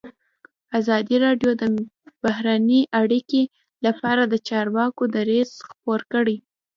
[0.79, 1.63] ازادي راډیو د
[2.23, 3.41] بهرنۍ اړیکې
[3.85, 6.37] لپاره د چارواکو دریځ خپور کړی.